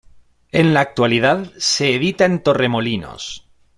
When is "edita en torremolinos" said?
1.93-3.47